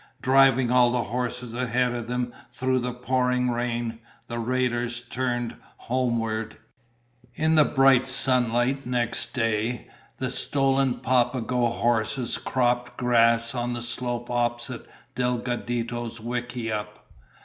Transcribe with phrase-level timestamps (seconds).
[0.23, 6.57] Driving all the horses ahead of them through the pouring rain, the raiders turned homeward.
[7.35, 14.89] In bright sunlight next day, the stolen Papago horses cropped grass on the slope opposite
[15.15, 17.05] Delgadito's wickiup.